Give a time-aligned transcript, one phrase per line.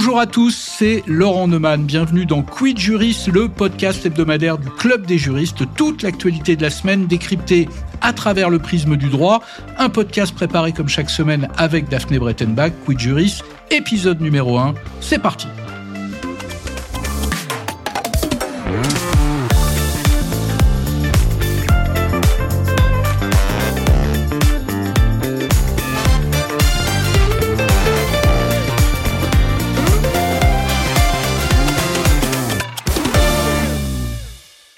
[0.00, 1.82] Bonjour à tous, c'est Laurent Neumann.
[1.82, 5.64] Bienvenue dans Quid Juris, le podcast hebdomadaire du Club des juristes.
[5.74, 7.68] Toute l'actualité de la semaine décryptée
[8.00, 9.42] à travers le prisme du droit.
[9.76, 13.42] Un podcast préparé comme chaque semaine avec Daphné Brettenbach, Quid Juris,
[13.72, 14.74] épisode numéro 1.
[15.00, 15.48] C'est parti.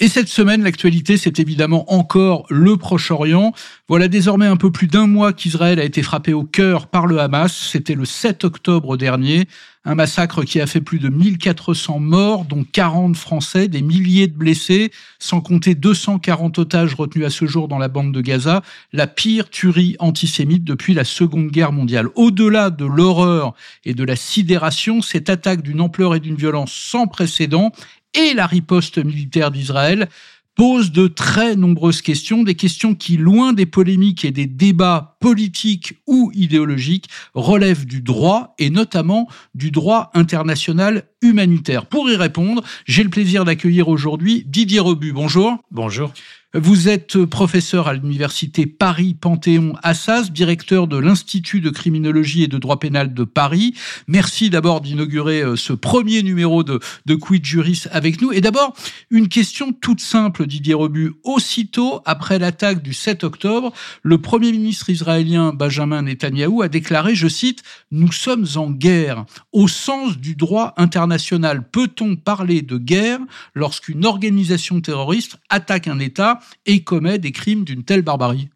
[0.03, 3.53] Et cette semaine, l'actualité, c'est évidemment encore le Proche-Orient.
[3.87, 7.19] Voilà désormais un peu plus d'un mois qu'Israël a été frappé au cœur par le
[7.21, 7.55] Hamas.
[7.55, 9.47] C'était le 7 octobre dernier.
[9.85, 14.37] Un massacre qui a fait plus de 1400 morts, dont 40 Français, des milliers de
[14.37, 18.63] blessés, sans compter 240 otages retenus à ce jour dans la bande de Gaza.
[18.95, 22.09] La pire tuerie antisémite depuis la Seconde Guerre mondiale.
[22.15, 27.07] Au-delà de l'horreur et de la sidération, cette attaque d'une ampleur et d'une violence sans
[27.07, 27.73] précédent
[28.15, 30.09] et la riposte militaire d'Israël
[30.57, 35.95] pose de très nombreuses questions, des questions qui, loin des polémiques et des débats politiques
[36.07, 41.87] ou idéologiques, relèvent du droit et notamment du droit international humanitaire.
[41.87, 45.13] Pour y répondre, j'ai le plaisir d'accueillir aujourd'hui Didier Rebu.
[45.13, 45.57] Bonjour.
[45.71, 46.13] Bonjour.
[46.53, 53.15] Vous êtes professeur à l'université Paris-Panthéon-Assas, directeur de l'Institut de criminologie et de droit pénal
[53.15, 53.75] de Paris.
[54.09, 58.33] Merci d'abord d'inaugurer euh, ce premier numéro de, de Quid Juris avec nous.
[58.33, 58.75] Et d'abord,
[59.11, 61.13] une question toute simple, Didier Rebu.
[61.23, 67.29] Aussitôt après l'attaque du 7 octobre, le premier ministre israélien Benjamin Netanyahou a déclaré, je
[67.29, 67.63] cite,
[67.93, 69.25] Nous sommes en guerre.
[69.53, 73.21] Au sens du droit international, peut-on parler de guerre
[73.55, 78.49] lorsqu'une organisation terroriste attaque un État et commet des crimes d'une telle barbarie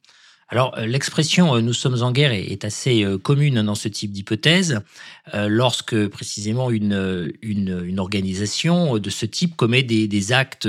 [0.48, 4.12] alors, euh, l'expression euh, nous sommes en guerre est, assez euh, commune dans ce type
[4.12, 4.80] d'hypothèse,
[5.32, 10.68] lorsque précisément une, une, organisation de ce type commet des, des actes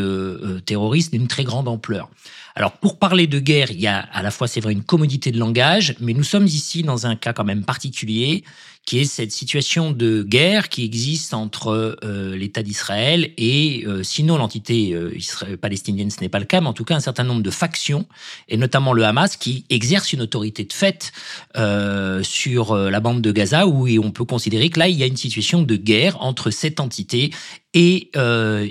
[0.65, 2.09] terroristes d'une très grande ampleur.
[2.57, 5.29] Alors, pour parler de guerre, il y a à la fois, c'est vrai, une commodité
[5.29, 8.45] de langage, mais nous sommes ici dans un cas quand même particulier
[8.85, 14.37] qui est cette situation de guerre qui existe entre euh, l'État d'Israël et, euh, sinon
[14.37, 15.17] l'entité euh,
[15.59, 18.05] palestinienne, ce n'est pas le cas, mais en tout cas un certain nombre de factions,
[18.47, 21.11] et notamment le Hamas, qui exerce une autorité de fait
[22.21, 25.17] sur la bande de Gaza, où on peut considérer que là, il y a une
[25.17, 27.31] situation de guerre entre cette entité
[27.73, 28.11] et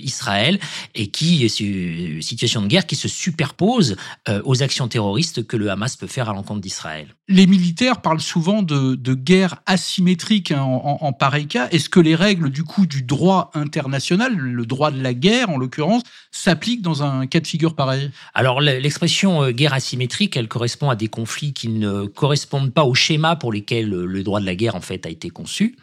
[0.03, 0.59] Israël,
[0.95, 3.74] et qui est une situation de guerre qui se superpose
[4.29, 7.15] euh, aux actions terroristes que le Hamas peut faire à l'encontre d'Israël.
[7.29, 11.69] Les militaires parlent souvent de, de guerre asymétrique hein, en, en, pareil cas.
[11.71, 15.57] Est-ce que les règles du coup du droit international, le droit de la guerre en
[15.57, 18.11] l'occurrence, s'appliquent dans un cas de figure pareil?
[18.35, 22.95] Alors l'expression euh, guerre asymétrique, elle correspond à des conflits qui ne correspondent pas au
[22.95, 25.77] schéma pour lesquels le droit de la guerre en fait a été conçu,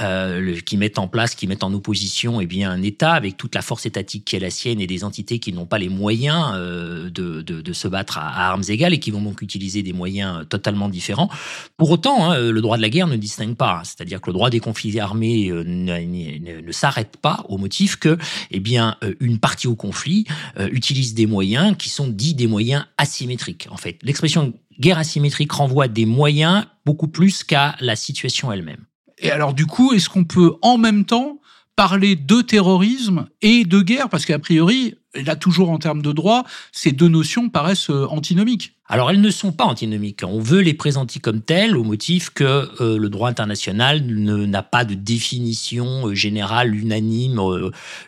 [0.00, 3.36] euh, qui mettent en place, qui mettent en opposition et eh bien un État avec
[3.36, 5.88] toute la force étatique qui est la sienne et des entités qui n'ont pas les
[5.88, 9.92] moyens euh, de, de, se battre à, armes égales et qui vont donc utiliser des
[9.92, 11.28] moyens totalement différents.
[11.76, 14.50] Pour autant, hein, le droit de la guerre ne distingue pas, c'est-à-dire que le droit
[14.50, 18.18] des conflits armés euh, ne, ne, s'arrête pas au motif que,
[18.50, 20.26] eh bien, euh, une partie au conflit
[20.72, 23.68] utilise des moyens qui sont dits des moyens asymétriques.
[23.70, 28.84] En fait, l'expression guerre asymétrique renvoie des moyens beaucoup plus qu'à la situation elle-même.
[29.18, 31.40] Et alors, du coup, est-ce qu'on peut en même temps
[31.76, 36.44] parler de terrorisme et de guerre, parce qu'a priori, là toujours en termes de droit,
[36.72, 38.74] ces deux notions paraissent euh, antinomiques.
[38.90, 40.22] Alors elles ne sont pas antinomiques.
[40.26, 44.86] On veut les présenter comme telles au motif que euh, le droit international n'a pas
[44.86, 47.40] de définition euh, générale unanime,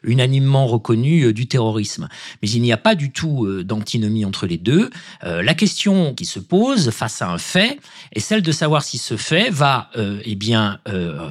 [0.03, 2.09] unanimement reconnue du terrorisme.
[2.43, 4.91] Mais il n'y a pas du tout d'antinomie entre les deux.
[5.23, 7.79] la question qui se pose face à un fait
[8.13, 9.91] est celle de savoir si ce fait va
[10.25, 10.81] eh bien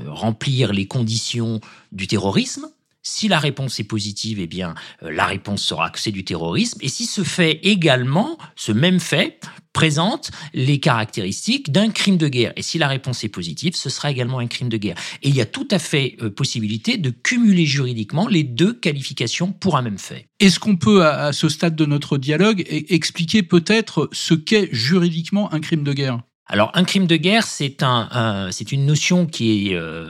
[0.08, 1.60] remplir les conditions
[1.92, 2.68] du terrorisme
[3.02, 6.80] si la réponse est positive, eh bien, euh, la réponse sera que c'est du terrorisme.
[6.82, 9.40] Et si ce fait également, ce même fait,
[9.74, 12.54] présente les caractéristiques d'un crime de guerre.
[12.56, 14.98] Et si la réponse est positive, ce sera également un crime de guerre.
[15.22, 19.52] Et il y a tout à fait euh, possibilité de cumuler juridiquement les deux qualifications
[19.52, 20.28] pour un même fait.
[20.40, 25.54] Est-ce qu'on peut, à, ce stade de notre dialogue, e-, expliquer peut-être ce qu'est juridiquement
[25.54, 26.20] un crime de guerre?
[26.52, 30.08] Alors, un crime de guerre, c'est un, c'est une notion qui est, euh,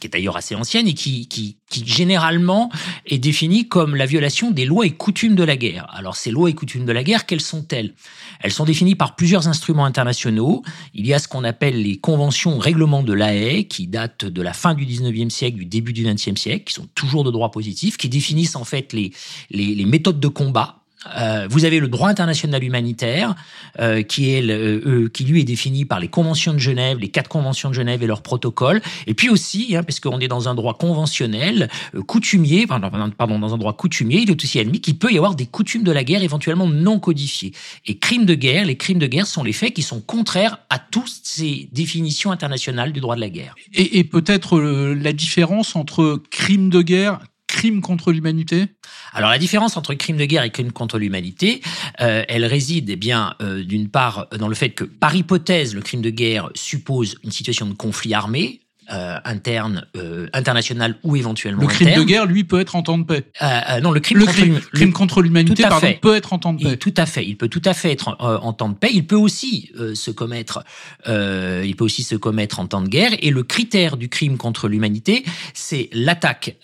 [0.00, 2.70] qui est d'ailleurs assez ancienne et qui, qui, qui généralement
[3.04, 5.86] est définie comme la violation des lois et coutumes de la guerre.
[5.92, 7.92] Alors, ces lois et coutumes de la guerre, quelles sont-elles?
[8.40, 10.62] Elles sont définies par plusieurs instruments internationaux.
[10.94, 14.54] Il y a ce qu'on appelle les conventions règlements de l'AE, qui datent de la
[14.54, 17.98] fin du 19e siècle, du début du 20e siècle, qui sont toujours de droit positif,
[17.98, 19.12] qui définissent en fait les,
[19.50, 20.81] les, les méthodes de combat
[21.16, 23.34] euh, vous avez le droit international humanitaire,
[23.80, 27.28] euh, qui est le, qui lui est défini par les conventions de Genève, les quatre
[27.28, 28.80] conventions de Genève et leurs protocoles.
[29.06, 31.68] Et puis aussi, hein, parce qu'on est dans un droit conventionnel,
[32.06, 35.34] coutumier, pardon, pardon, dans un droit coutumier, il est aussi admis qu'il peut y avoir
[35.34, 37.52] des coutumes de la guerre éventuellement non codifiées.
[37.86, 40.78] Et crimes de guerre, les crimes de guerre sont les faits qui sont contraires à
[40.78, 43.54] toutes ces définitions internationales du droit de la guerre.
[43.72, 47.20] Et, et peut-être la différence entre crime de guerre,
[47.62, 48.66] crime contre l'humanité?
[49.12, 51.62] Alors la différence entre crime de guerre et crime contre l'humanité,
[52.00, 55.80] euh, elle réside eh bien euh, d'une part dans le fait que par hypothèse le
[55.80, 61.62] crime de guerre suppose une situation de conflit armé, euh, interne, euh, international ou éventuellement
[61.62, 63.24] Le crime de guerre, lui, peut être en temps de paix.
[63.40, 66.52] Euh, euh non, le crime, le contre, crime, contre l'humanité, pardon, peut être en temps
[66.52, 66.76] de paix.
[66.76, 67.24] tout à fait.
[67.24, 68.90] Il peut tout à fait être en, en temps de paix.
[68.92, 70.64] Il peut aussi se commettre.
[71.06, 73.12] il peut aussi se commettre en temps de guerre.
[73.20, 75.24] Et le critère du crime contre l'humanité,
[75.54, 76.56] c'est l'attaque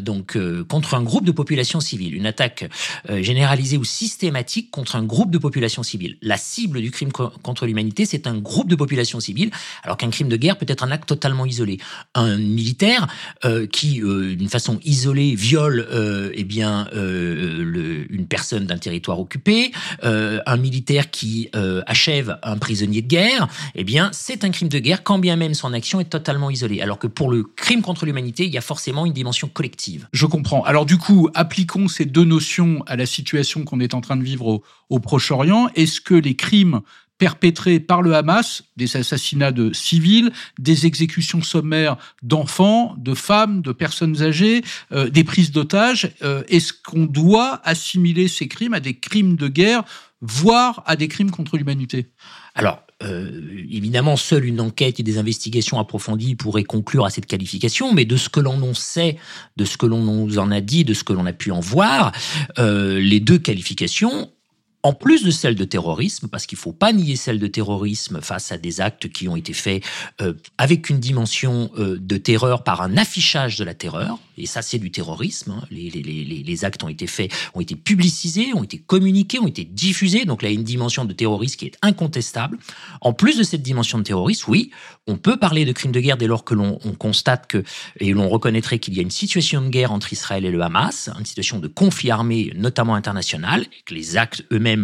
[0.00, 0.38] donc
[0.68, 2.68] contre un groupe de population civile, une attaque
[3.08, 6.16] généralisée ou systématique contre un groupe de population civile.
[6.22, 9.50] La cible du crime contre l'humanité, c'est un groupe de population civile,
[9.82, 11.65] alors qu'un crime de guerre peut être un acte totalement isolé.
[12.14, 13.06] Un militaire
[13.44, 19.72] euh, qui, euh, d'une façon isolée, viole euh, eh bien une personne d'un territoire occupé,
[20.02, 21.50] un militaire qui
[21.86, 25.54] achève un prisonnier de guerre, eh bien c'est un crime de guerre quand bien même
[25.54, 26.80] son action est totalement isolée.
[26.80, 30.08] Alors que pour le crime contre l'humanité, il y a forcément une dimension collective.
[30.12, 30.62] Je comprends.
[30.64, 34.24] Alors du coup, appliquons ces deux notions à la situation qu'on est en train de
[34.24, 35.68] vivre au Proche-Orient.
[35.74, 36.80] Est-ce que les crimes
[37.18, 43.72] perpétrés par le Hamas, des assassinats de civils, des exécutions sommaires d'enfants, de femmes, de
[43.72, 46.12] personnes âgées, euh, des prises d'otages.
[46.22, 49.84] Euh, est-ce qu'on doit assimiler ces crimes à des crimes de guerre,
[50.20, 52.10] voire à des crimes contre l'humanité?
[52.54, 57.92] Alors, euh, évidemment, seule une enquête et des investigations approfondies pourraient conclure à cette qualification,
[57.92, 59.16] mais de ce que l'on en sait,
[59.56, 61.60] de ce que l'on nous en a dit, de ce que l'on a pu en
[61.60, 62.12] voir,
[62.58, 64.30] les deux qualifications
[64.86, 68.20] en plus de celle de terrorisme, parce qu'il ne faut pas nier celle de terrorisme
[68.20, 69.82] face à des actes qui ont été faits
[70.20, 74.62] euh, avec une dimension euh, de terreur par un affichage de la terreur, et ça
[74.62, 75.66] c'est du terrorisme, hein.
[75.72, 80.42] les, actes ont été faits, ont été publicisés, ont été communiqués, ont été diffusés, donc
[80.42, 82.56] là il y a une dimension de terrorisme qui est incontestable.
[83.00, 84.70] En plus de cette dimension de terrorisme, oui,
[85.08, 87.64] on peut parler de crimes de guerre dès lors que l'on constate que,
[87.98, 91.10] et l'on reconnaîtrait qu'il y a une situation de guerre entre Israël et le Hamas,
[91.18, 94.75] une situation de conflit armé, notamment international, et que les actes eux-mêmes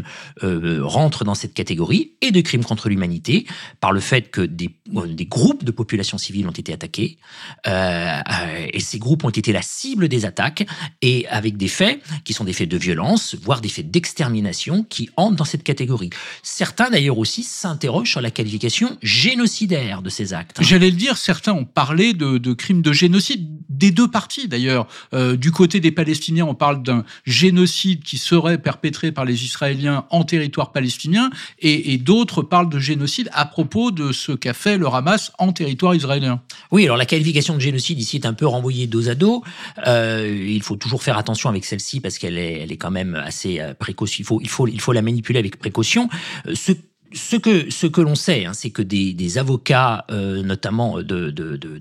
[0.43, 3.47] euh, rentrent dans cette catégorie, et de crimes contre l'humanité,
[3.81, 7.19] par le fait que des, euh, groupes de populations civiles ont été attaqués,
[7.67, 8.21] euh,
[8.73, 10.67] et ces groupes ont été la cible des attaques,
[11.01, 15.11] et avec des faits qui sont des faits de violence, voire des faits d'extermination, qui
[15.17, 16.11] entrent dans cette catégorie.
[16.43, 20.59] Certains d'ailleurs aussi s'interrogent sur la qualification génocidaire de ces actes.
[20.61, 24.87] J'allais le dire, certains ont parlé de, crimes de génocide, des deux parties d'ailleurs.
[25.13, 29.72] Du côté des Palestiniens, on parle d'un génocide qui serait perpétré par les Israéliens
[30.11, 34.87] en territoire palestinien, et, d'autres parlent de génocide à propos de ce qu'a fait le
[34.87, 36.41] Hamas en territoire israélien.
[36.71, 39.43] Oui, alors la qualification de génocide ici est un peu renvoyée dos à dos.
[39.87, 43.15] Euh, il faut toujours faire attention avec celle-ci parce qu'elle est, elle est quand même
[43.15, 44.19] assez euh, précoce.
[44.19, 46.09] Il faut, il faut, il faut la manipuler avec précaution.
[46.47, 46.73] Euh, ce
[47.15, 51.33] ce que, ce que l'on sait, hein, c'est que des, des avocats, euh, notamment de,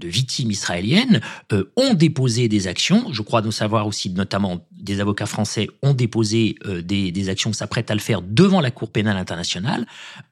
[0.03, 3.11] victimes israéliennes, euh, ont déposé des actions.
[3.11, 7.53] Je crois nous savoir aussi, notamment des avocats français, ont déposé euh, des, des, actions,
[7.53, 9.85] s'apprêtent à le faire devant la Cour pénale internationale,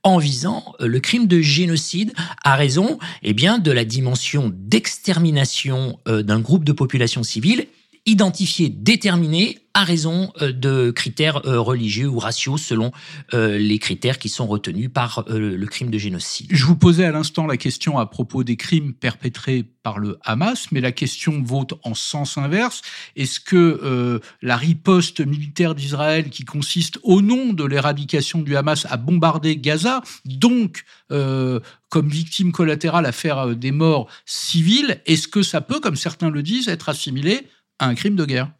[0.03, 2.13] en visant le crime de génocide
[2.43, 7.67] à raison eh bien, de la dimension d'extermination d'un groupe de population civile
[8.05, 12.91] identifié, déterminé à raison euh, de critères euh, religieux ou raciaux selon
[13.33, 16.47] euh, les critères qui sont retenus par le crime de génocide.
[16.49, 20.67] Je vous posais à l'instant la question à propos des crimes perpétrés par le Hamas,
[20.71, 22.81] mais la question vaut en sens inverse.
[23.15, 28.97] Est-ce que la riposte militaire d'Israël qui consiste au nom de l'éradication du Hamas à
[28.97, 35.79] bombarder Gaza, donc comme victime collatérale à faire des morts civiles, est-ce que ça peut,
[35.79, 37.47] comme certains le disent, être assimilé
[37.79, 38.51] un crime de guerre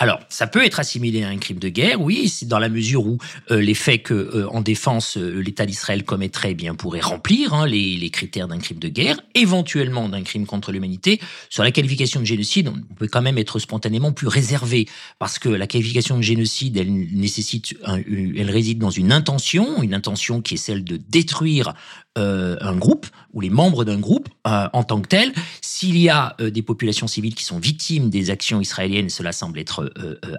[0.00, 3.18] alors, ça peut être assimilé à un crime de guerre, oui, dans la mesure où
[3.50, 7.52] euh, les faits que, euh, en défense, euh, l'État d'Israël commettrait, eh bien pourraient remplir
[7.52, 11.20] hein, les, les, critères d'un crime de guerre, éventuellement d'un crime contre l'humanité.
[11.50, 14.86] Sur la qualification de génocide, on peut quand même être spontanément plus réservé,
[15.18, 20.42] parce que la qualification de génocide, elle nécessite, elle réside dans une intention, une intention
[20.42, 21.74] qui est celle de détruire
[22.16, 23.06] un groupe
[23.38, 25.32] ou les membres d'un groupe en tant que tel.
[25.60, 29.92] S'il y a des populations civiles qui sont victimes des actions israéliennes, cela semble être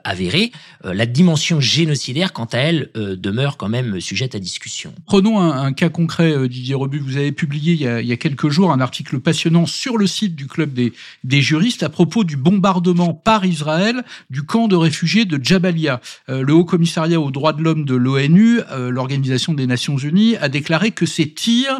[0.03, 0.51] avéré,
[0.83, 4.93] la dimension génocidaire, quant à elle, demeure quand même sujette à discussion.
[5.05, 6.99] Prenons un, cas concret, Didier Rebu.
[6.99, 10.47] Vous avez publié il y, a, quelques jours un article passionnant sur le site du
[10.47, 10.91] Club des,
[11.23, 16.01] des juristes à propos du bombardement par Israël du camp de réfugiés de Jabalia.
[16.29, 20.35] Euh, le Haut Commissariat aux droits de l'homme de l'ONU, euh, l'Organisation des Nations Unies,
[20.37, 21.79] a déclaré que ces tirs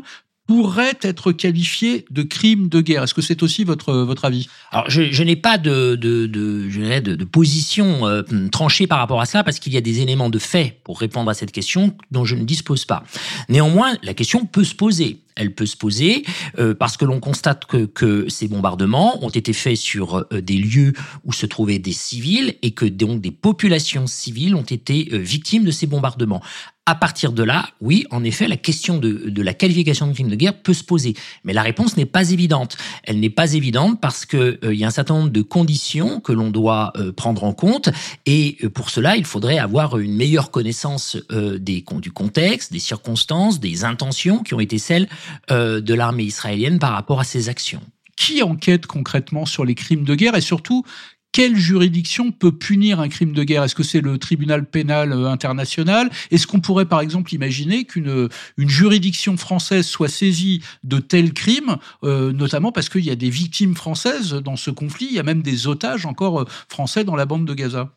[0.50, 3.04] pourrait être qualifié de crime de guerre.
[3.04, 4.50] Est-ce que c'est aussi votre, votre avis?
[4.72, 6.28] Alors, je, n'ai pas de, de,
[6.68, 10.02] je de, de position euh, tranchée par rapport à cela, parce qu'il y a des
[10.02, 13.04] éléments de fait pour répondre à cette question dont je ne dispose pas.
[13.48, 16.26] Néanmoins, la question peut se poser elle peut se poser
[16.58, 20.58] euh, parce que l'on constate que, que, ces bombardements ont été faits sur euh, des
[20.58, 20.92] lieux
[21.24, 25.72] où se trouvaient des civils et que donc des populations civiles ont été victimes de
[25.72, 26.42] ces bombardements
[26.90, 30.36] à partir de là, oui, en effet, la question de, la qualification de crime de
[30.36, 31.14] guerre peut se poser.
[31.44, 32.78] Mais la réponse n'est pas évidente.
[33.04, 36.32] Elle n'est pas évidente parce qu'il euh, y a un certain nombre de conditions que
[36.32, 37.90] l'on doit euh, prendre en compte.
[38.26, 43.60] Et euh, pour cela, il faudrait avoir une meilleure connaissance des, du contexte, des circonstances,
[43.60, 45.08] des intentions qui ont été celles
[45.50, 47.82] de l'armée israélienne par rapport à ces actions
[48.16, 50.84] qui enquête concrètement sur les crimes de guerre et surtout
[51.32, 53.64] quelle juridiction peut punir un crime de guerre?
[53.64, 56.10] Est-ce que c'est le tribunal pénal euh, international?
[56.32, 61.78] Est-ce qu'on pourrait par exemple imaginer qu'une une juridiction française soit saisie de tels crimes,
[62.04, 65.24] euh, notamment parce qu'il y a des victimes françaises dans ce conflit, il y a
[65.24, 67.92] même des otages encore euh, français dans la bande de Gaza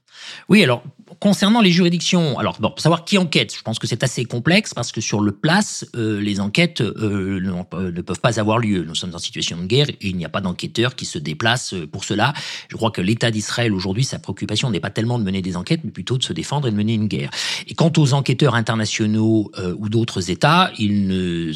[0.48, 0.82] oui, alors
[1.20, 4.74] concernant les juridictions, alors bon, pour savoir qui enquête, je pense que c'est assez complexe
[4.74, 8.84] parce que sur le place, euh, les enquêtes euh, ne, peuvent pas avoir lieu.
[8.84, 11.74] Nous sommes en situation de guerre et il n'y a pas d'enquêteurs qui se déplacent
[11.74, 12.32] euh, pour cela.
[12.68, 15.80] Je crois que l'État d'Israël aujourd'hui, sa préoccupation n'est pas tellement de mener des enquêtes,
[15.84, 17.30] mais plutôt de se défendre et de mener une guerre.
[17.66, 21.52] Et quant aux enquêteurs internationaux ou d'autres États, ils ne,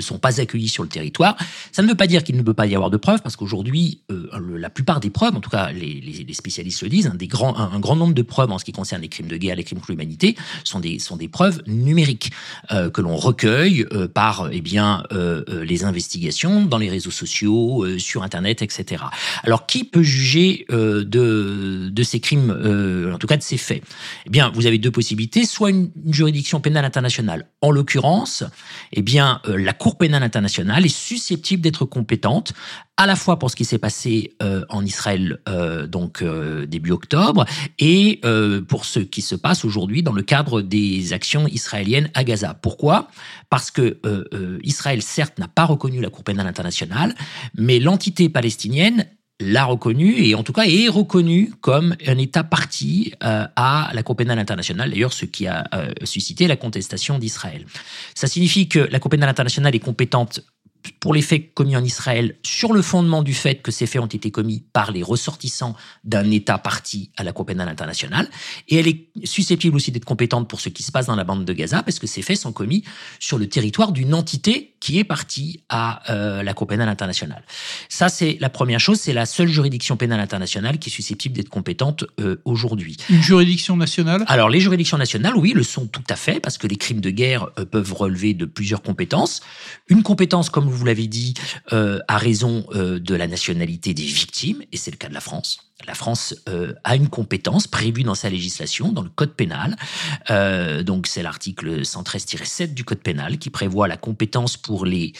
[0.00, 1.36] sont pas accueillis sur le territoire.
[1.72, 4.02] Ça ne veut pas dire qu'il ne peut pas y avoir de preuves parce qu'aujourd'hui,
[4.08, 7.80] la plupart des preuves, en tout cas les, spécialistes le disent, des grands, un, un
[7.80, 9.92] grand nombre de preuves en ce qui concerne les crimes de guerre, les crimes contre
[9.92, 12.30] l'humanité, sont des, sont des preuves numériques
[12.70, 17.84] euh, que l'on recueille euh, par eh bien, euh, les investigations dans les réseaux sociaux,
[17.98, 19.04] sur Internet, etc.
[19.42, 22.50] Alors, qui peut juger de, de ces crimes,
[23.12, 23.82] en tout cas de ces faits?
[24.26, 27.48] Eh bien, vous avez deux possibilités, soit une, juridiction pénale internationale.
[27.60, 28.44] En l'occurrence,
[28.92, 32.52] eh bien, la Cour pénale internationale est susceptible d'être compétente
[32.96, 36.92] à la fois pour ce qui s'est passé euh, en Israël euh, donc euh, début
[36.92, 37.44] octobre
[37.78, 38.20] et
[38.68, 42.54] pour ce qui se passe aujourd'hui dans le cadre des actions israéliennes à Gaza.
[42.54, 43.08] Pourquoi?
[43.50, 44.00] Parce que
[44.62, 47.14] Israël certes n'a pas reconnu la Cour pénale internationale,
[47.54, 49.06] mais l'entité palestinienne
[49.40, 54.16] l'a reconnu et en tout cas est reconnu comme un État parti à la Cour
[54.16, 55.68] pénale internationale, d'ailleurs ce qui a
[56.04, 57.66] suscité la contestation d'Israël.
[58.14, 60.40] Ça signifie que la Cour pénale internationale est compétente
[61.00, 64.06] pour les faits commis en Israël sur le fondement du fait que ces faits ont
[64.06, 65.74] été commis par les ressortissants
[66.04, 68.28] d'un État parti à la Cour pénale internationale.
[68.68, 71.44] Et elle est susceptible aussi d'être compétente pour ce qui se passe dans la bande
[71.44, 72.84] de Gaza, parce que ces faits sont commis
[73.18, 77.44] sur le territoire d'une entité qui est partie à euh, la Cour pénale internationale.
[77.88, 79.00] Ça, c'est la première chose.
[79.00, 82.96] C'est la seule juridiction pénale internationale qui est susceptible d'être compétente euh, aujourd'hui.
[83.10, 84.24] Une juridiction nationale?
[84.26, 87.10] Alors, les juridictions nationales, oui, le sont tout à fait, parce que les crimes de
[87.10, 89.40] guerre euh, peuvent relever de plusieurs compétences.
[89.88, 91.34] Une compétence, comme vous l'avez dit,
[91.72, 95.20] euh, à raison euh, de la nationalité des victimes, et c'est le cas de la
[95.20, 95.58] France.
[95.86, 99.76] La France euh, a une compétence prévue dans sa législation, dans le Code pénal.
[100.84, 105.12] donc c'est l'article 113-7 du Code pénal qui prévoit la compétence pour les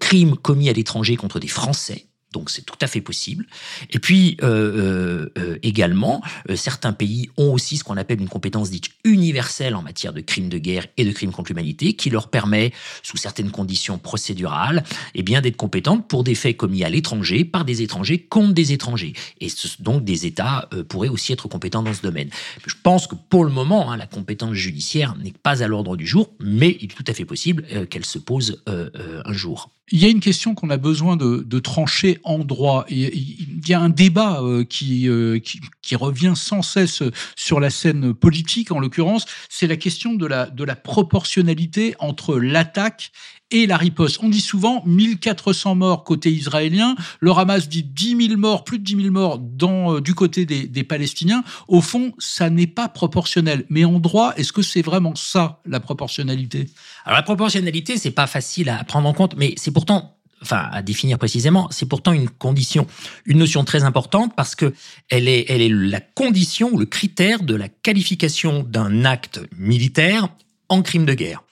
[0.00, 3.46] crimes commis à l'étranger contre des Français donc c'est tout à fait possible.
[3.90, 6.22] Et puis euh, euh, euh également,
[6.54, 10.48] certains pays ont aussi ce qu'on appelle une compétence dite universelle en matière de crimes
[10.48, 15.22] de guerre et de crimes contre l'humanité, qui leur permet, sous certaines conditions procédurales, eh
[15.22, 19.14] bien d'être compétentes pour des faits commis à l'étranger par des étrangers contre des étrangers.
[19.40, 19.48] Et
[19.80, 22.30] donc des États pourraient aussi être compétents dans ce domaine.
[22.66, 26.06] Je pense que pour le moment, hein, la compétence judiciaire n'est pas à l'ordre du
[26.06, 29.70] jour, mais il est tout à fait possible qu'elle se pose un jour.
[29.90, 32.84] Il y a une question qu'on a besoin de, de, trancher en droit.
[32.88, 37.02] Il y a un débat euh, qui, euh, qui, qui, revient sans cesse
[37.36, 42.38] sur la scène politique, en l'occurrence, c'est la question de la, de la proportionnalité entre
[42.38, 43.12] l'attaque
[43.50, 44.18] et la riposte.
[44.22, 48.84] On dit souvent 1400 morts côté israélien, le Hamas dit 10 000 morts, plus de
[48.84, 51.42] 10 000 morts euh, du côté des, Palestiniens.
[51.66, 53.64] Au fond, ça n'est pas proportionnel.
[53.68, 56.66] Mais en droit, est-ce que c'est vraiment ça, la proportionnalité?
[57.04, 60.82] Alors la proportionnalité, c'est pas facile à prendre en compte, mais c'est pourtant enfin à
[60.82, 62.86] définir précisément, c'est pourtant une condition,
[63.26, 64.72] une notion très importante parce que
[65.08, 70.28] elle est, elle est la condition le critère de la qualification d'un acte militaire
[70.68, 71.42] en crime de guerre.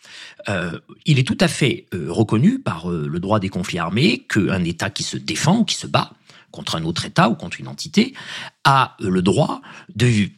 [0.49, 4.25] Euh, il est tout à fait euh, reconnu par euh, le droit des conflits armés
[4.29, 6.12] qu'un État qui se défend ou qui se bat
[6.53, 8.15] contre un autre État ou contre une entité
[8.65, 9.61] a le droit
[9.95, 10.29] de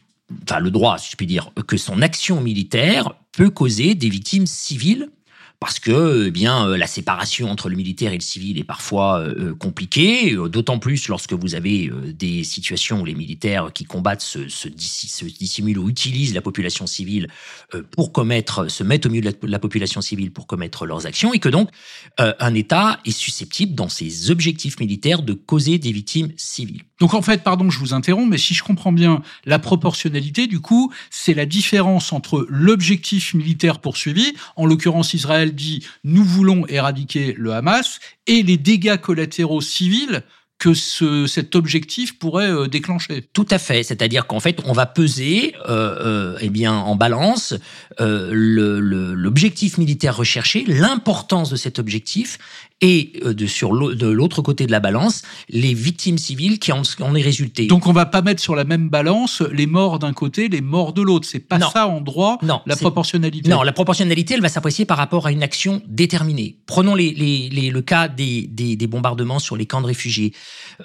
[0.43, 4.45] enfin le droit, si je puis dire, que son action militaire peut causer des victimes
[4.45, 5.09] civiles
[5.59, 9.19] parce que eh bien euh, la séparation entre le militaire et le civil est parfois
[9.19, 14.21] euh, compliquée, euh, d'autant plus lorsque vous avez des situations où les militaires qui combattent
[14.21, 17.27] se, dissimulent ou utilisent la population civile
[17.91, 21.39] pour commettre, se mettent au milieu de la, population civile pour commettre leurs actions, et
[21.39, 21.69] que donc
[22.17, 26.83] un État est susceptible, dans ses objectifs militaires, de causer des victimes civiles.
[26.99, 30.59] Donc en fait, pardon, je vous interromps, mais si je comprends bien, la proportionnalité, du
[30.59, 37.33] coup, c'est la différence entre l'objectif militaire poursuivi, en l'occurrence Israël dit nous voulons éradiquer
[37.37, 40.23] le Hamas, et les dégâts collatéraux civils
[40.59, 43.23] que ce, cet objectif pourrait euh, déclencher.
[43.33, 47.55] Tout à fait, c'est-à-dire qu'en fait, on va peser, euh, euh eh bien, en balance
[47.97, 52.37] l'objectif militaire recherché, l'importance de cet objectif,
[52.81, 56.83] et euh, de, sur de l'autre côté de la balance, les victimes civiles qui en,
[57.01, 57.67] en est résulté.
[57.67, 60.93] Donc on va pas mettre sur la même balance les morts d'un côté, les morts
[60.93, 61.27] de l'autre.
[61.29, 63.49] C'est pas ça en droit, non, la proportionnalité.
[63.49, 66.57] Non, la proportionnalité, elle va s'apprécier par rapport à une action déterminée.
[66.65, 70.33] Prenons les, les, les, le cas des, des, des, bombardements sur les camps de réfugiés.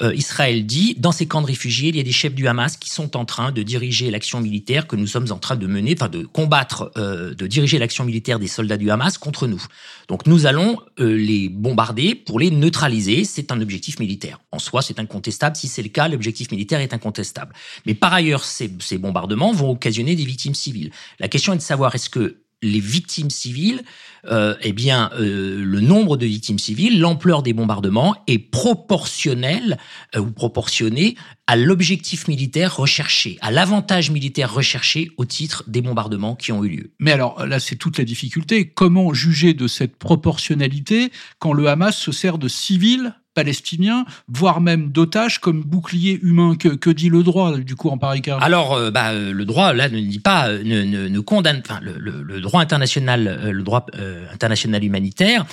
[0.03, 2.77] Euh, Israël dit, dans ces camps de réfugiés, il y a des chefs du Hamas
[2.77, 5.95] qui sont en train de diriger l'action militaire que nous sommes en train de mener,
[5.97, 9.63] enfin de combattre, euh, de diriger l'action militaire des soldats du Hamas contre nous.
[10.09, 11.84] Donc nous allons euh, les bombarder
[12.25, 13.25] pour les neutraliser.
[13.25, 14.41] C'est un objectif militaire.
[14.53, 15.57] En soi, c'est incontestable.
[15.57, 17.55] Si c'est le cas, l'objectif militaire est incontestable.
[17.87, 20.91] Mais par ailleurs, ces, bombardements vont occasionner des victimes civiles.
[21.19, 23.83] La question est de savoir est-ce que les victimes civiles,
[24.26, 29.78] euh, eh bien, euh, le nombre de victimes civiles, l'ampleur des bombardements est proportionnel
[30.16, 31.16] euh, ou proportionné
[31.47, 36.68] à l'objectif militaire recherché, à l'avantage militaire recherché au titre des bombardements qui ont eu
[36.68, 36.92] lieu.
[36.99, 38.66] Mais alors là, c'est toute la difficulté.
[38.66, 44.91] Comment juger de cette proportionnalité quand le Hamas se sert de civils palestiniens, voire même
[44.91, 46.57] d'otages comme bouclier humain.
[46.57, 49.73] Que, dit le droit, du coup, en pareil cas Alors, euh, bah, euh, le droit,
[49.73, 53.87] là, ne dit pas, euh, ne, ne, ne condamne, enfin, le, droit international, le droit
[54.33, 55.47] international humanitaire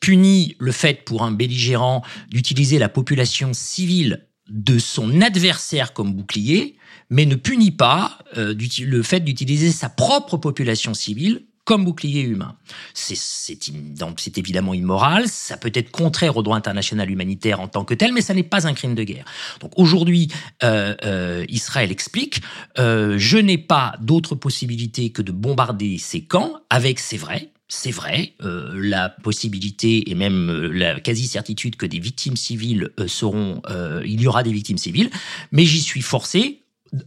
[0.00, 6.76] punit le fait pour un belligérant d'utiliser la population civile de son adversaire comme bouclier,
[7.10, 12.56] mais ne punit pas le fait d'utiliser sa propre population civile comme bouclier humain.
[12.94, 18.14] C'est évidemment immoral, ça peut être contraire au droit international humanitaire en tant que tel,
[18.14, 19.26] mais ça n'est pas un crime de guerre.
[19.60, 20.28] Donc aujourd'hui,
[20.62, 22.40] euh, euh, Israël explique,
[22.78, 27.90] euh, je n'ai pas d'autre possibilité que de bombarder ces camps avec, c'est vrai, c'est
[27.90, 33.60] vrai, la possibilité et même la quasi-certitude que des victimes civiles seront,
[34.06, 35.10] il y aura des victimes civiles,
[35.52, 36.62] mais j'y suis forcé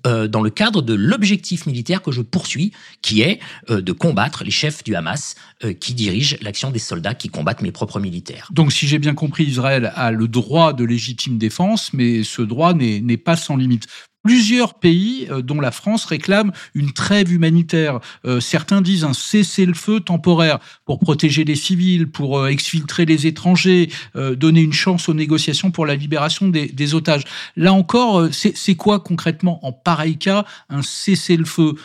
[0.05, 3.39] euh, dans le cadre de l'objectif militaire que je poursuis, qui est
[3.69, 7.61] euh, de combattre les chefs du Hamas euh, qui dirigent l'action des soldats qui combattent
[7.61, 8.47] mes propres militaires.
[8.51, 12.73] Donc si j'ai bien compris, Israël a le droit de légitime défense, mais ce droit
[12.73, 13.87] n'est pas sans limite.
[14.23, 17.99] Plusieurs pays, euh, dont la France, réclament une trêve humanitaire.
[18.25, 23.89] Euh, certains disent un cessez-le-feu temporaire pour protéger les civils, pour euh, exfiltrer les étrangers,
[24.15, 27.23] donner une chance aux négociations pour la libération des, otages.
[27.55, 31.75] Là encore, c'est quoi concrètement en pareil cas un cessez-le-feu?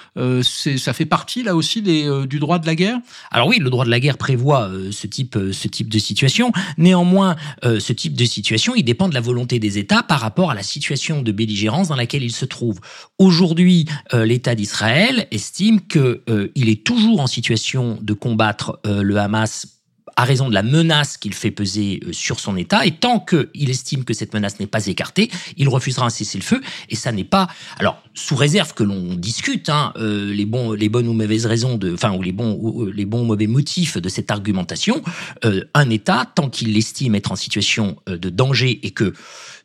[0.43, 2.99] Ça fait partie là aussi des, du droit de la guerre?
[3.31, 6.53] Alors oui, le droit de la guerre prévoit ce type, ce type de situation.
[6.77, 10.55] Néanmoins, ce type de situation, il dépend de la volonté des États par rapport à
[10.55, 12.81] la situation de belligérance dans laquelle il se trouve.
[13.19, 19.17] Aujourd'hui, euh, l'État d'Israël estime qu'il euh, est toujours en situation de combattre euh, le
[19.17, 19.76] Hamas
[20.17, 22.87] à raison de la menace qu'il fait peser sur son État.
[22.87, 26.61] Et tant qu'il estime que cette menace n'est pas écartée, il refusera un cessez-le-feu.
[26.89, 27.49] Et ça n'est pas...
[27.79, 32.23] Alors, sous réserve que l'on discute hein, les, bons, bonnes ou mauvaises raisons, enfin, ou
[32.23, 35.03] les bons ou les bons ou mauvais motifs de cette argumentation,
[35.43, 39.13] un État, tant qu'il estime être en situation de danger et que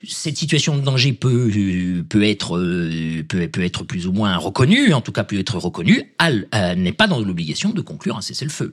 [0.08, 5.02] cette situation de danger peut, euh, être, euh, peut, être plus ou moins reconnue, en
[5.02, 6.14] tout cas peut être reconnue,
[6.78, 8.72] n'est pas dans l'obligation de conclure un cessez-le-feu.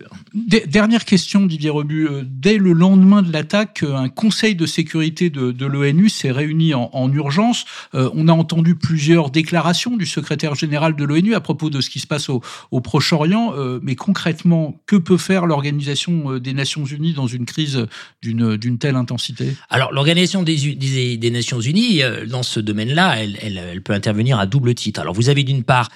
[0.67, 6.09] Dernière question, Didier Euh, dès le lendemain de l'attaque, un conseil de sécurité de, l'ONU
[6.09, 7.65] s'est réuni en, en urgence.
[7.93, 12.01] on a entendu plusieurs déclarations du secrétaire général de l'ONU à propos de ce qui
[12.01, 12.41] se passe au,
[12.81, 13.53] Proche-Orient.
[13.83, 17.87] mais concrètement, que peut faire l'Organisation des Nations Unies dans une crise
[18.23, 19.57] d'une telle intensité?
[19.69, 25.01] Alors, l'Organisation des, Nations Unies, euh, dans ce domaine-là, elle, peut intervenir à double titre.
[25.01, 25.89] Alors vous avez d'une part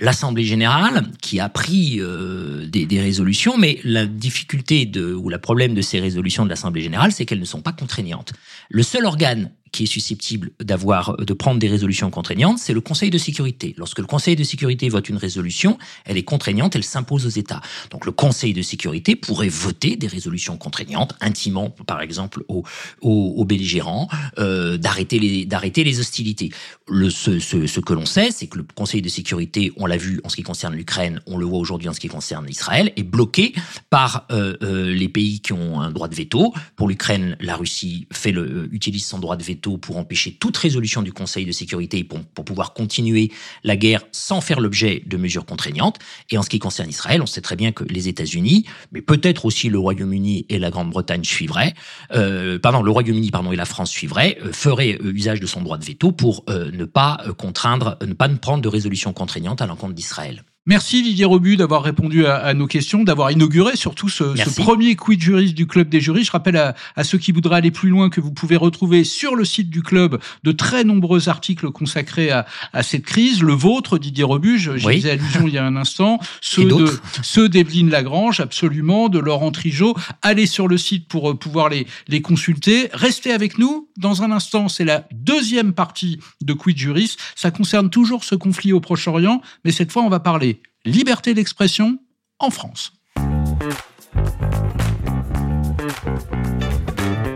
[0.00, 5.74] l'Assemblée générale qui a pris euh, des, résolutions, mais la difficulté de, ou le problème
[5.74, 8.32] de ces résolutions de l'Assemblée générale, c'est qu'elles ne sont pas contraignantes.
[8.70, 13.10] Le seul organe qui est susceptible d'avoir, de prendre des résolutions contraignantes, c'est le Conseil
[13.10, 13.74] de sécurité.
[13.76, 17.60] Lorsque le Conseil de sécurité vote une résolution, elle est contraignante, elle s'impose aux États.
[17.90, 22.64] Donc le Conseil de sécurité pourrait voter des résolutions contraignantes, intimant par exemple aux,
[23.00, 26.50] aux, belligérants, euh, d'arrêter les, d'arrêter les hostilités.
[26.88, 30.36] Ce, que l'on sait, c'est que le Conseil de sécurité, on l'a vu en ce
[30.36, 33.54] qui concerne l'Ukraine, on le voit aujourd'hui en ce qui concerne Israël, est bloqué
[33.90, 36.52] par euh, euh, les pays qui ont un droit de veto.
[36.76, 40.56] Pour l'Ukraine, la Russie fait le, euh, utilise son droit de veto pour empêcher toute
[40.56, 43.30] résolution du Conseil de sécurité pour, pour pouvoir continuer
[43.64, 45.98] la guerre sans faire l'objet de mesures contraignantes.
[46.30, 49.44] Et en ce qui concerne Israël, on sait très bien que les États-Unis, mais peut-être
[49.44, 51.74] aussi le Royaume-Uni et la Grande-Bretagne suivraient,
[52.12, 55.62] euh, pardon, le Royaume-Uni pardon et la France suivraient, euh, feraient euh, usage de son
[55.62, 59.94] droit de veto pour ne pas contraindre, ne pas prendre de résolution contraignante à l'encontre
[59.94, 60.42] d'Israël.
[60.66, 64.24] Merci Didier Robu d'avoir répondu à, nos questions, d'avoir inauguré surtout ce,
[64.60, 66.22] premier quiz juriste du club des jurys.
[66.22, 69.46] Je rappelle à, ceux qui voudraient aller plus loin que vous pouvez retrouver sur le
[69.46, 72.44] site du club de très nombreux articles consacrés à,
[72.82, 73.42] cette crise.
[73.42, 77.48] Le vôtre, Didier Robu, j'y faisais allusion il y a un instant, ceux de ceux
[77.48, 79.96] d'Evelyne Lagrange, absolument, de Laurent Trigeau.
[80.20, 82.90] Allez sur le site pour euh, pouvoir les, les consulter.
[82.92, 83.88] Restez avec nous.
[83.96, 87.16] Dans un instant, c'est la deuxième partie de Quid Juris.
[87.34, 90.49] Ça concerne toujours ce conflit au Proche-Orient, mais cette fois, on va parler
[90.84, 91.98] liberté d'expression
[92.38, 92.92] en France.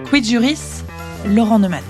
[0.07, 0.83] Quid Juris,
[1.27, 1.83] Laurent Neumann.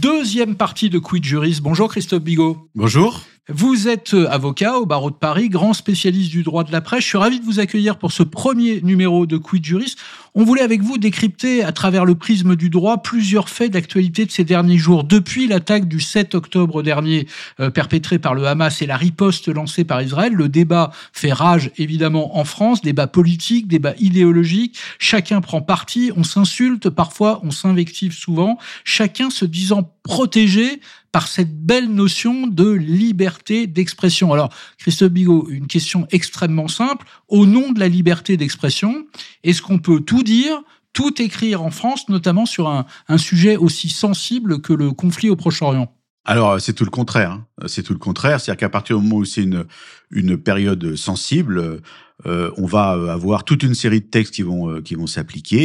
[0.00, 1.60] Deuxième partie de Quid Juris.
[1.62, 2.68] Bonjour Christophe Bigot.
[2.74, 3.22] Bonjour.
[3.48, 7.02] Vous êtes euh, avocat au barreau de Paris, grand spécialiste du droit de la presse.
[7.02, 9.96] Je suis ravi de vous accueillir pour ce premier numéro de Quid Juris.
[10.36, 14.32] On voulait avec vous décrypter à travers le prisme du droit plusieurs faits d'actualité de
[14.32, 15.04] ces derniers jours.
[15.04, 17.28] Depuis l'attaque du 7 octobre dernier
[17.60, 21.70] euh, perpétrée par le Hamas et la riposte lancée par Israël, le débat fait rage
[21.76, 24.76] évidemment en France, débat politique, débat idéologique.
[24.98, 30.80] Chacun prend parti, on s'insulte, parfois on s'invective souvent, chacun se disant protégé
[31.14, 34.32] par cette belle notion de liberté d'expression.
[34.32, 37.06] Alors, Christophe Bigot, une question extrêmement simple.
[37.34, 39.08] Au nom de la liberté d'expression,
[39.42, 42.86] est-ce qu'on peut tout dire, tout écrire en France, notamment sur un,
[43.18, 45.92] sujet aussi sensible que le conflit au Proche-Orient?
[46.24, 47.32] Alors c'est tout le contraire.
[47.32, 47.46] Hein.
[47.66, 48.40] C'est tout le contraire.
[48.40, 49.66] C'est-à-dire qu'à partir du moment où c'est une
[50.10, 51.80] une période sensible,
[52.26, 55.64] euh, on va avoir toute une série de textes qui vont euh, qui vont s'appliquer.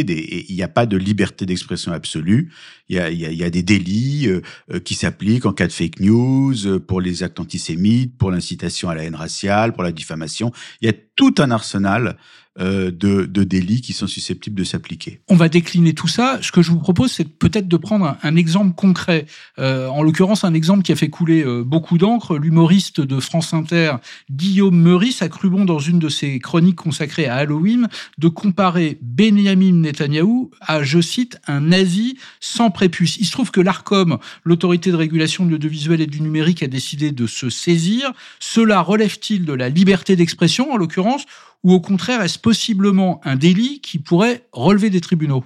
[0.50, 2.52] Il n'y a pas de liberté d'expression absolue.
[2.90, 6.00] Il y a, y, y a, des délits euh, qui s'appliquent en cas de fake
[6.00, 10.52] news, pour les actes antisémites, pour l'incitation à la haine raciale, pour la diffamation.
[10.82, 12.18] Il y a tout un arsenal euh,
[12.60, 15.22] de, de, délits qui sont susceptibles de s'appliquer.
[15.30, 16.40] On va décliner tout ça.
[16.42, 19.26] Ce que je vous propose, c'est peut-être de prendre un, exemple concret.
[19.58, 22.38] Euh, en l'occurrence, un exemple qui a fait couler euh, beaucoup d'encre.
[22.38, 23.96] L'humoriste de France Inter,
[24.30, 28.98] Guillaume Meurice, a cru bon dans une de ses chroniques consacrées à Halloween de comparer
[29.02, 33.18] Benjamin Netanyahou à, je cite, un nazi sans prépuce.
[33.18, 37.12] Il se trouve que l'ARCOM, l'autorité de régulation de l'audiovisuel et du numérique, a décidé
[37.12, 38.12] de se saisir.
[38.40, 41.26] Cela relève-t-il de la liberté d'expression, en l'occurrence,
[41.64, 45.44] ou au contraire est-ce possiblement un délit qui pourrait relever des tribunaux?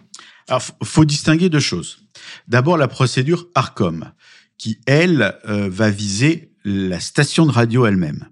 [0.47, 1.99] Alors, faut distinguer deux choses.
[2.47, 4.11] D'abord, la procédure ARCOM,
[4.57, 8.27] qui, elle, euh, va viser la station de radio elle-même.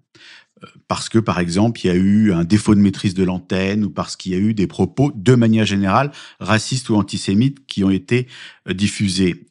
[0.64, 3.86] Euh, parce que, par exemple, il y a eu un défaut de maîtrise de l'antenne
[3.86, 7.84] ou parce qu'il y a eu des propos, de manière générale, racistes ou antisémites qui
[7.84, 8.28] ont été
[8.68, 9.48] euh, diffusés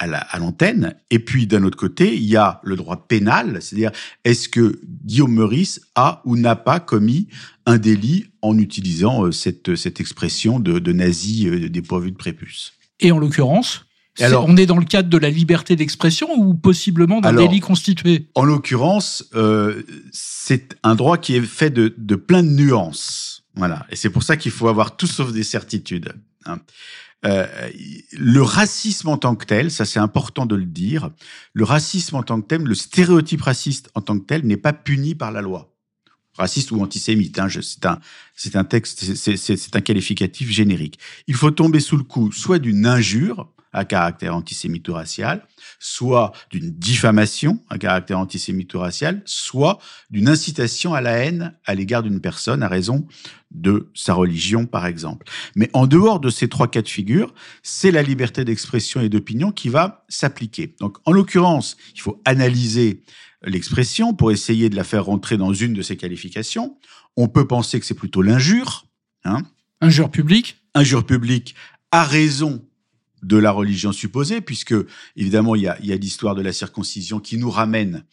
[0.00, 0.94] à l'antenne.
[1.10, 3.92] Et puis, d'un autre côté, il y a le droit pénal, c'est-à-dire
[4.24, 7.28] est-ce que Guillaume Meurice a ou n'a pas commis
[7.66, 12.72] un délit en utilisant euh, cette, cette expression de, de nazi euh, dépourvu de prépuce?
[13.00, 13.84] Et en l'occurrence
[14.18, 18.28] alors, on est dans le cadre de la liberté d'expression ou possiblement d'un délit constitué?
[18.34, 19.82] En l'occurrence, euh,
[20.12, 23.44] c'est un droit qui est fait de, de plein de nuances.
[23.54, 23.86] Voilà.
[23.88, 26.12] Et c'est pour ça qu'il faut avoir tout sauf des certitudes.
[26.44, 26.58] Hein.
[27.26, 27.46] Euh,
[28.12, 31.10] le racisme en tant que tel, ça c'est important de le dire,
[31.52, 34.72] le racisme en tant que tel, le stéréotype raciste en tant que tel n'est pas
[34.72, 35.74] puni par la loi.
[36.38, 37.98] Raciste ou antisémite, hein, c'est un,
[38.54, 40.98] un texte, c'est un qualificatif générique.
[41.26, 45.46] Il faut tomber sous le coup soit d'une injure, à caractère antisémite ou racial,
[45.78, 49.78] soit d'une diffamation à caractère antisémite ou racial, soit
[50.10, 53.06] d'une incitation à la haine à l'égard d'une personne à raison
[53.50, 55.26] de sa religion, par exemple.
[55.56, 59.52] Mais en dehors de ces trois cas de figure, c'est la liberté d'expression et d'opinion
[59.52, 60.74] qui va s'appliquer.
[60.80, 63.02] Donc, en l'occurrence, il faut analyser
[63.44, 66.76] l'expression pour essayer de la faire rentrer dans une de ces qualifications.
[67.16, 68.86] On peut penser que c'est plutôt l'injure.
[69.24, 69.42] Hein
[69.80, 71.54] injure publique Injure publique
[71.90, 72.64] à raison
[73.22, 74.74] de la religion supposée, puisque
[75.16, 78.04] évidemment il y a, l'histoire de la circoncision qui nous ramène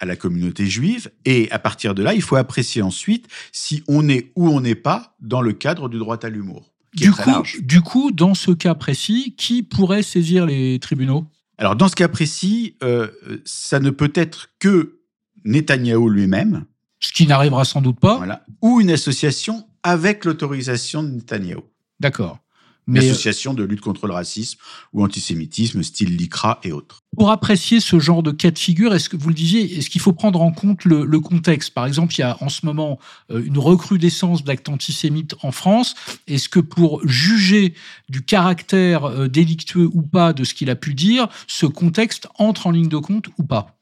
[0.00, 4.08] à la communauté juive, et à partir de là, il faut apprécier ensuite si on
[4.08, 6.72] est ou on n'est pas dans le cadre du droit à l'humour.
[6.96, 7.58] qui est Du très coup, large.
[7.62, 11.26] du coup, dans ce cas précis, qui pourrait saisir les tribunaux?
[11.58, 13.08] Alors, dans ce cas précis, euh,
[13.44, 14.98] ça ne peut être que
[15.44, 16.64] Netanyahou lui-même,
[16.98, 18.16] Ce qui n'arrivera sans doute pas.
[18.16, 21.62] voilà, ou une association avec l'autorisation de Netanyahou.
[22.00, 22.38] D'accord.
[22.86, 24.58] Mais euh, association de lutte contre le racisme
[24.92, 27.02] ou antisémitisme, style l'ICRA et autres.
[27.16, 30.00] pour apprécier ce genre de cas de figure, est-ce que vous le disiez, est-ce qu'il
[30.00, 31.70] faut prendre en compte le, le contexte?
[31.74, 32.98] Par exemple, il y a en ce moment
[33.30, 35.94] euh, une recrudescence d'actes antisémites en France.
[36.26, 37.74] Est-ce que pour juger
[38.08, 42.66] du caractère euh, délictueux ou pas de ce qu'il a pu dire, ce contexte entre
[42.66, 43.78] en ligne de compte ou pas?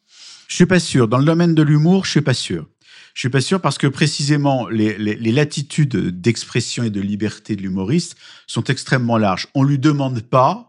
[0.48, 1.06] Je suis pas sûr.
[1.06, 2.66] Dans le domaine de l'humour, je suis pas sûr.
[3.14, 7.56] Je suis pas sûr parce que précisément les, les- les latitudes d'expression et de liberté
[7.56, 9.46] de l'humoriste sont extrêmement larges.
[9.54, 10.66] On lui demande pas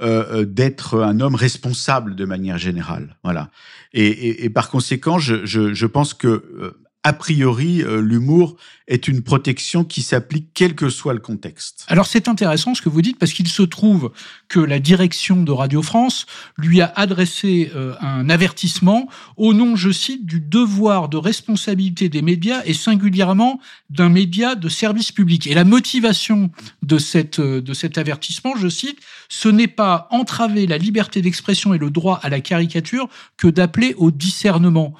[0.00, 3.16] euh, euh, d'être un homme responsable de manière générale.
[3.22, 3.50] Voilà.
[3.92, 8.56] Et, et- et par conséquent, je, je- je pense que euh, a priori, euh, l'humour
[8.88, 11.84] est une protection qui s'applique quel que soit le contexte.
[11.88, 14.10] Alors c'est intéressant ce que vous dites parce qu'il se trouve
[14.48, 16.24] que la direction de Radio France
[16.56, 22.22] lui a adressé euh, un avertissement au nom, je cite, du devoir de responsabilité des
[22.22, 25.46] médias et singulièrement d'un média de service public.
[25.46, 26.50] Et la motivation
[26.82, 31.74] de, cette, euh, de cet avertissement, je cite, ce n'est pas entraver la liberté d'expression
[31.74, 34.94] et le droit à la caricature que d'appeler au discernement.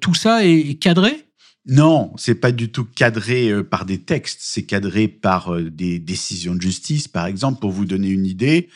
[0.00, 1.23] Tout ça est cadré
[1.66, 5.98] Non, c'est pas du tout cadré euh, par des textes, c'est cadré par euh, des
[5.98, 7.60] décisions de justice, par exemple.
[7.60, 8.68] Pour vous donner une idée,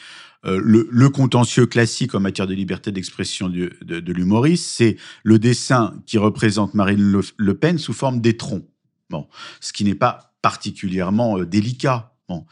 [0.46, 6.16] euh, le, contentieux classique en matière de liberté d'expression de, l'humoriste, c'est le dessin qui
[6.16, 8.66] représente Marine Le, Pen sous forme d'étron.
[9.10, 9.26] Bon,
[9.60, 12.14] ce qui n'est pas particulièrement délicat.
[12.28, 12.46] Bon.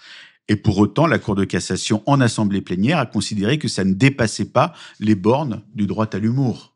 [0.48, 3.94] Et pour autant, la Cour de cassation en assemblée plénière a considéré que ça ne
[3.94, 6.75] dépassait pas les bornes du droit à l'humour.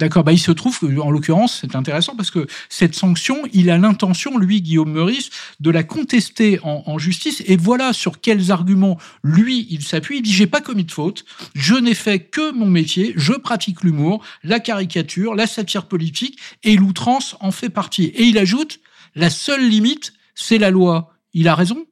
[0.00, 3.76] D'accord, bah il se trouve en l'occurrence, c'est intéressant parce que cette sanction, il a
[3.76, 5.28] l'intention, lui, Guillaume Meurice,
[5.60, 7.42] de la contester en, en justice.
[7.44, 10.16] Et voilà sur quels arguments, lui, il s'appuie.
[10.16, 13.82] Il dit J'ai pas commis de faute, je n'ai fait que mon métier, je pratique
[13.82, 18.04] l'humour, la caricature, la satire politique, et l'outrance en fait partie.
[18.04, 18.80] Et il ajoute
[19.14, 21.12] La seule limite, c'est la loi.
[21.34, 21.84] Il a raison?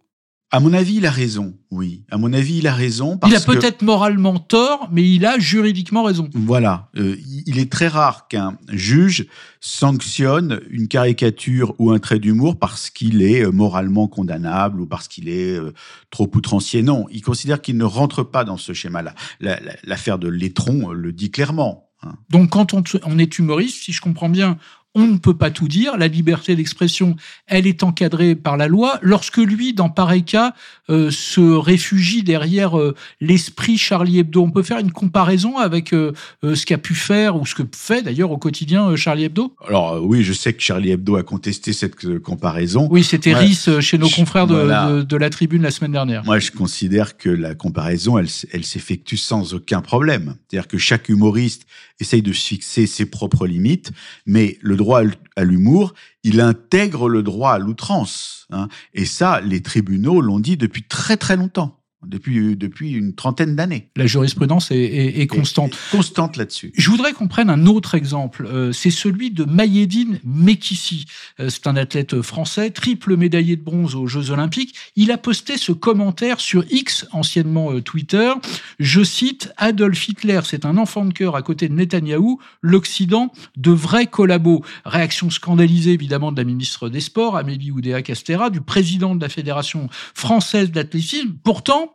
[0.51, 1.55] À mon avis, il a raison.
[1.71, 3.19] Oui, à mon avis, il a raison.
[3.19, 6.31] Parce Il a que- peut-être moralement tort, mais il a juridiquement raison.
[6.33, 9.27] Voilà, Euh, il est très rare qu'un juge
[9.61, 15.07] sanctionne une caricature ou un trait d'humour parce qu'il est euh, moralement condamnable ou parce
[15.09, 15.73] qu'il est euh,
[16.11, 16.83] trop outrancier.
[16.83, 19.15] Non, il considère qu'il ne rentre pas dans ce schéma-là.
[19.41, 21.91] La- la- L'affaire de l'étron le dit clairement.
[22.03, 22.15] hein.
[22.31, 24.59] Donc, quand on, on est humoriste, si je comprends bien,
[24.99, 25.97] on ne peut pas tout dire.
[25.97, 28.99] La liberté d'expression, elle est encadrée par la loi.
[29.01, 30.55] Lorsque lui, dans pareil cas,
[30.91, 36.13] euh, se réfugie derrière euh, l'esprit Charlie Hebdo, on peut faire une comparaison avec euh,
[36.43, 39.55] ce qu'a pu faire ou ce que fait d'ailleurs au quotidien Charlie Hebdo?
[39.67, 42.89] Alors oui, je sais que Charlie Hebdo a contesté cette comparaison.
[42.91, 43.41] Oui, c'était Ouais.
[43.41, 44.91] Riss chez nos Je- confrères de, voilà.
[44.91, 46.25] de- de la Tribune la semaine dernière.
[46.25, 50.35] Moi, je considère que la comparaison, elle, elle s'effectue sans aucun problème.
[50.51, 51.67] C'est-à-dire que chaque humoriste
[52.01, 53.93] essaye de fixer ses propres limites,
[54.27, 55.03] mais le droit
[55.37, 58.47] à l'humour, il intègre le droit à l'outrance.
[58.51, 58.69] hein.
[58.95, 63.89] Et ça, les tribunaux l'ont dit depuis très très longtemps, depuis, depuis une trentaine d'années.
[63.97, 65.77] La jurisprudence est, est- est constante.
[65.91, 66.73] Constante là-dessus.
[66.77, 68.47] Je voudrais qu'on prenne un autre exemple.
[68.47, 71.07] Euh, c'est celui de Mayedine Mekissi.
[71.41, 74.75] Euh, c'est un athlète français, triple médaillé de bronze aux Jeux Olympiques.
[74.97, 78.33] Il a posté ce commentaire sur X, anciennement euh, Twitter.
[78.79, 83.71] Je cite Adolf Hitler, c'est un enfant de cœur à côté de Netanyahou, l'Occident de
[83.73, 84.63] vrais collabos.
[84.85, 89.89] Réaction scandalisée évidemment de la ministre des Sports, Amélie Oudéa-Castera, du président de la Fédération
[90.15, 91.35] française d'athlétisme.
[91.43, 91.88] Pourtant,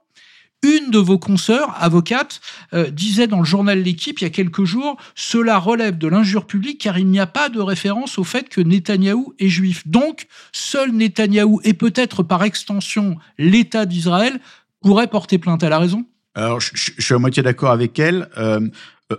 [0.63, 2.41] une de vos consoeurs, avocate,
[2.73, 6.45] euh, disait dans le journal L'équipe il y a quelques jours, cela relève de l'injure
[6.45, 9.87] publique car il n'y a pas de référence au fait que Netanyahou est juif.
[9.87, 14.39] Donc, seul Netanyahou et peut-être par extension l'État d'Israël
[14.81, 16.05] pourraient porter plainte à la raison?
[16.35, 18.29] Alors, je suis à moitié d'accord avec elle.
[18.37, 18.67] Euh,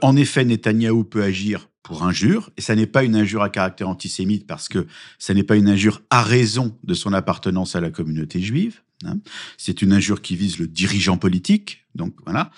[0.02, 3.90] en effet, Netanyahou peut agir pour injure, et ça n'est pas une injure à caractère
[3.90, 4.86] antisémite parce que
[5.18, 8.80] ça n'est pas une injure à raison de son appartenance à la communauté juive.
[9.56, 11.84] C'est une injure qui vise le dirigeant politique.
[11.94, 12.50] Donc voilà.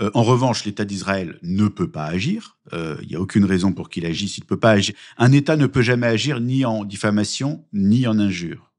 [0.00, 2.56] Euh, en revanche, l'État d'Israël ne peut pas agir.
[2.72, 4.38] Euh, Il n'y a aucune raison pour qu'il agisse.
[4.38, 4.94] Il ne peut pas agir.
[5.18, 8.70] Un État ne peut jamais agir ni en diffamation ni en injure.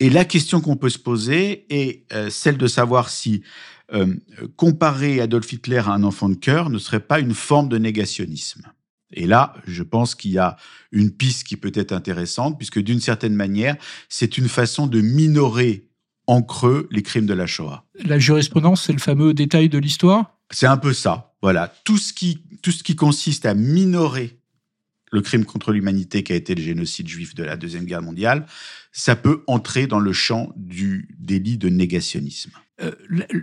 [0.00, 3.42] Et la question qu'on peut se poser est euh, celle de savoir si
[3.92, 4.14] euh,
[4.56, 8.62] comparer Adolf Hitler à un enfant de cœur ne serait pas une forme de négationnisme.
[9.12, 10.56] Et là, je pense qu'il y a
[10.90, 13.76] une piste qui peut être intéressante, puisque d'une certaine manière,
[14.08, 15.86] c'est une façon de minorer
[16.26, 17.84] en creux les crimes de la Shoah.
[18.04, 20.38] La jurisprudence, c'est le fameux détail de l'histoire?
[20.50, 21.34] C'est un peu ça.
[21.42, 21.72] Voilà.
[21.84, 24.38] Tout ce qui, tout ce qui consiste à minorer
[25.12, 28.46] le crime contre l'humanité qui a été le génocide juif de la Deuxième Guerre mondiale,
[28.92, 32.50] ça peut entrer dans le champ du délit de négationnisme.
[32.82, 32.90] Euh,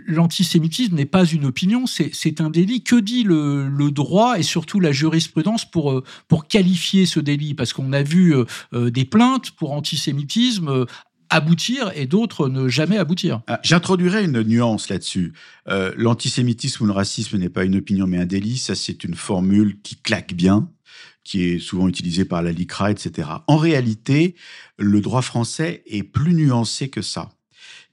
[0.06, 2.82] l'antisémitisme n'est pas une opinion, c'est un délit.
[2.82, 7.54] Que dit le, droit et surtout la jurisprudence pour, euh, pour qualifier ce délit?
[7.54, 10.84] Parce qu'on a vu euh, des plaintes pour antisémitisme
[11.32, 13.42] aboutir et d'autres ne jamais aboutir.
[13.46, 15.32] Ah, j'introduirais une nuance là-dessus.
[15.66, 18.58] L'antisémitisme ou le racisme n'est pas une opinion mais un délit.
[18.58, 20.68] Ça, c'est une formule qui claque bien
[21.24, 23.28] qui est souvent utilisée par la LICRA, etc.
[23.46, 24.34] En réalité,
[24.76, 27.30] le droit français est plus nuancé que ça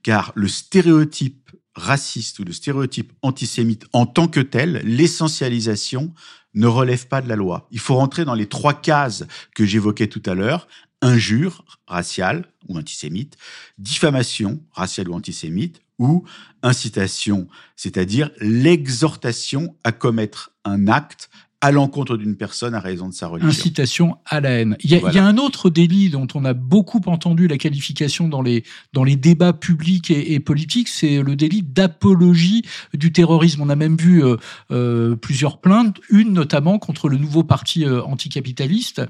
[0.03, 6.13] car le stéréotype raciste ou le stéréotype antisémite en tant que tel, l'essentialisation
[6.55, 7.67] ne relève pas de la loi.
[7.71, 9.25] Il faut rentrer dans les trois cases
[9.55, 10.67] que j'évoquais tout à l'heure.
[11.01, 13.37] Injure raciale ou antisémite,
[13.77, 16.23] diffamation raciale ou antisémite, ou
[16.63, 21.29] incitation, c'est-à-dire l'exhortation à commettre un acte
[21.61, 23.49] à l'encontre d'une personne à raison de sa religion.
[23.49, 24.77] Incitation à la haine.
[24.81, 28.63] Il y, a, un autre délit dont on a beaucoup entendu la qualification dans les,
[28.93, 33.61] dans les débats publics et, politiques, c'est le délit d'apologie du terrorisme.
[33.61, 34.37] On a même vu euh,
[34.71, 39.01] euh, plusieurs plaintes, une notamment contre le nouveau parti euh, anticapitaliste.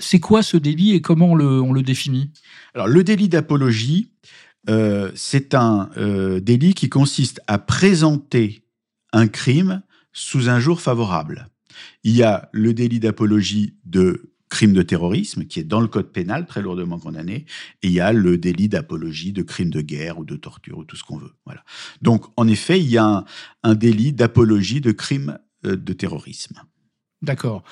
[0.00, 2.30] c'est quoi ce délit et comment on le, on le définit?
[2.74, 4.10] Alors le délit d'apologie,
[5.14, 5.90] c'est un
[6.40, 8.64] délit qui consiste à présenter
[9.12, 11.48] un crime sous un jour favorable.
[12.02, 16.12] Il y a le délit d'apologie de crime de terrorisme, qui est dans le code
[16.12, 17.44] pénal, très lourdement condamné,
[17.82, 20.84] et il y a le délit d'apologie de crime de guerre ou de torture ou
[20.84, 21.32] tout ce qu'on veut.
[21.44, 21.64] Voilà.
[22.02, 23.24] Donc, en effet, il y a
[23.64, 26.60] un, délit d'apologie de crime euh, de terrorisme.
[27.20, 27.64] D'accord.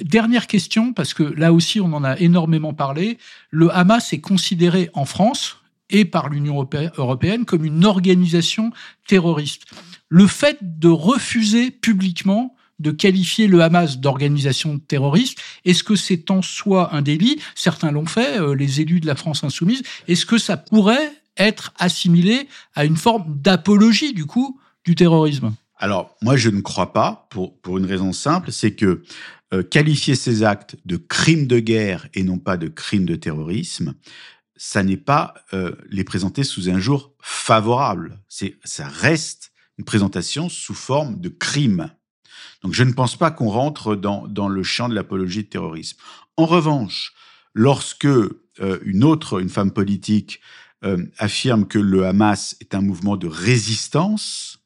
[0.00, 3.18] Dernière question, parce que là aussi, on en a énormément parlé.
[3.50, 5.58] Le Hamas est considéré en France
[5.90, 8.72] et par l'Union européenne comme une organisation
[9.06, 9.66] terroriste.
[10.08, 15.38] Le fait de refuser publiquement de qualifier le Hamas d'organisation terroriste.
[15.64, 17.40] Est-ce que c'est en soi un délit?
[17.54, 19.82] Certains l'ont fait, euh, les élus de la France insoumise.
[20.08, 25.54] Est-ce que ça pourrait être assimilé à une forme d'apologie, du coup, du terrorisme?
[25.78, 29.02] Alors, moi, je ne crois pas, pour, pour une raison simple, c'est que
[29.52, 33.94] euh, qualifier ces actes de crimes de guerre et non pas de crimes de terrorisme,
[34.56, 38.18] ça n'est pas euh, les présenter sous un jour favorable.
[38.28, 41.90] C'est, ça reste une présentation sous forme de crime.
[42.62, 45.98] Donc je ne pense pas qu'on rentre dans, dans le champ de l'apologie de terrorisme.
[46.36, 47.12] En revanche,
[47.54, 50.40] lorsque euh, une autre, une femme politique,
[50.84, 54.58] euh, affirme que le Hamas est un mouvement de résistance,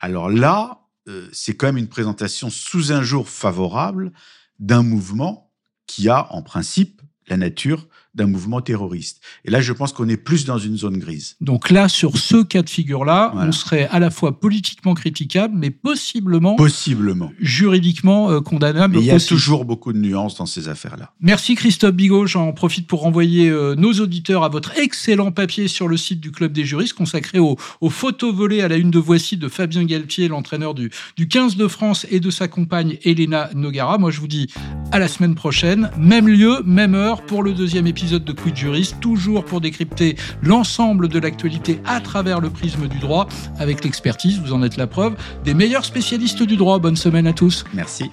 [0.00, 4.12] alors là, euh, c'est quand même une présentation sous un jour favorable
[4.58, 5.52] d'un mouvement
[5.86, 9.22] qui a en principe la nature d'un mouvement terroriste.
[9.44, 11.36] Et là, je pense qu'on est plus dans une zone grise.
[11.40, 15.70] Donc là, sur ce cas de figure-là, on serait à la fois politiquement critiquable, mais
[15.70, 17.32] possiblement, possiblement.
[17.40, 18.98] juridiquement euh, condamnable.
[18.98, 21.12] il y a toujours beaucoup de nuances dans ces affaires-là.
[21.20, 22.26] Merci Christophe Bigot.
[22.26, 26.32] J'en profite pour renvoyer euh, nos auditeurs à votre excellent papier sur le site du
[26.32, 27.56] Club des juristes consacré aux,
[27.88, 31.68] photos volées à la une de Voici de Fabien Galtier, l'entraîneur du, du 15 de
[31.68, 33.96] France et de sa compagne Elena Nogara.
[33.98, 34.48] Moi, je vous dis
[34.90, 35.90] à la semaine prochaine.
[35.98, 40.16] Même lieu, même heure pour le deuxième épisode épisode de Quid Juriste, toujours pour décrypter
[40.42, 43.28] l'ensemble de l'actualité à travers le prisme du droit,
[43.60, 46.80] avec l'expertise, vous en êtes la preuve, des meilleurs spécialistes du droit.
[46.80, 47.64] Bonne semaine à tous.
[47.72, 48.10] Merci.